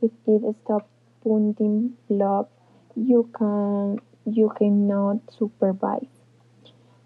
[0.00, 0.88] If it stops
[1.24, 2.46] pumping blood,
[2.94, 6.06] you can you cannot survive.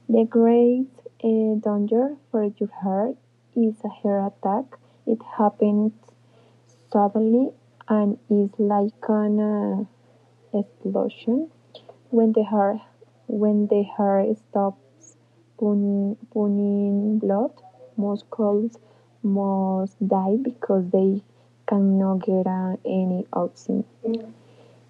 [0.08, 0.93] The great
[1.24, 3.16] uh, danger for your heart
[3.56, 4.78] is a heart attack.
[5.06, 5.92] It happens
[6.92, 7.50] suddenly
[7.88, 11.50] and is like an uh, explosion.
[12.10, 12.78] When the heart
[13.26, 15.16] when the heart stops
[15.58, 17.52] pumping blood,
[17.96, 18.76] muscles
[19.22, 21.22] must die because they
[21.66, 24.34] cannot get uh, any oxygen.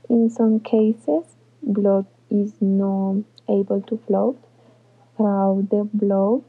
[0.08, 1.24] In some cases,
[1.62, 4.36] blood is not able to flow
[5.16, 6.42] through the blood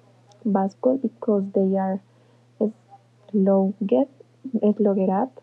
[0.43, 2.01] vessels because they are
[3.31, 4.09] clogged,
[4.77, 5.41] clogged up,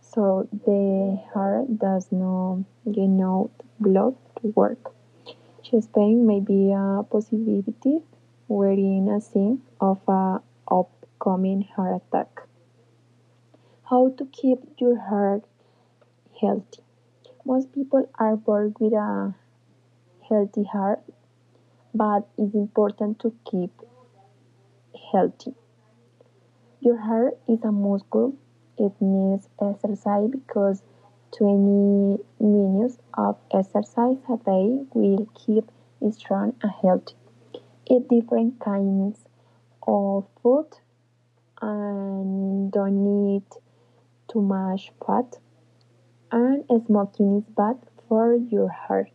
[0.00, 3.50] so the heart does not get enough
[3.80, 4.92] blood to work.
[5.62, 8.00] Chest pain may be a possibility
[8.48, 10.40] wherein a sign of an
[10.70, 12.42] upcoming heart attack.
[13.84, 15.44] How to keep your heart
[16.40, 16.82] healthy?
[17.44, 19.34] Most people are born with a
[20.28, 21.00] healthy heart,
[21.94, 23.70] but it's important to keep
[25.12, 25.54] healthy.
[26.80, 28.34] Your heart is a muscle.
[28.76, 30.82] It needs exercise because
[31.36, 35.70] 20 minutes of exercise a day will keep
[36.00, 37.14] it strong and healthy.
[37.86, 39.24] Eat different kinds
[39.86, 40.66] of food
[41.62, 43.52] and don't eat
[44.28, 45.38] too much fat.
[46.32, 47.78] And smoking is bad
[48.08, 49.12] for your heart.